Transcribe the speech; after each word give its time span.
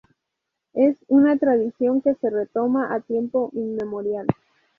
Es 0.73 0.97
una 1.09 1.37
tradición 1.37 2.01
que 2.01 2.15
se 2.15 2.31
remonta 2.31 2.91
a 2.91 3.01
tiempo 3.01 3.51
inmemorial. 3.53 4.25